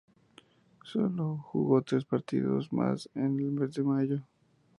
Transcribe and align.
Solo 0.83 1.37
jugó 1.37 1.83
tres 1.83 2.05
partidos 2.05 2.73
más 2.73 3.07
en 3.13 3.39
el 3.39 3.51
mes 3.51 3.75
de 3.75 3.83
mayo. 3.83 4.19